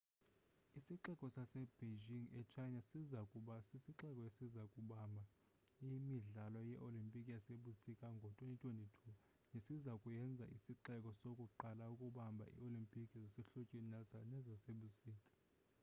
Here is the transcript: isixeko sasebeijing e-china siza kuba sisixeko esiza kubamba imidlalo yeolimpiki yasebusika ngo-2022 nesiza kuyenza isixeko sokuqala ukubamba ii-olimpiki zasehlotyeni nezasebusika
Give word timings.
isixeko 0.79 1.25
sasebeijing 1.35 2.25
e-china 2.39 2.79
siza 2.89 3.19
kuba 3.31 3.55
sisixeko 3.67 4.21
esiza 4.27 4.63
kubamba 4.73 5.23
imidlalo 5.87 6.59
yeolimpiki 6.71 7.29
yasebusika 7.33 8.05
ngo-2022 8.15 9.09
nesiza 9.51 9.91
kuyenza 10.03 10.45
isixeko 10.57 11.09
sokuqala 11.19 11.85
ukubamba 11.93 12.45
ii-olimpiki 12.53 13.15
zasehlotyeni 13.23 13.89
nezasebusika 14.33 15.27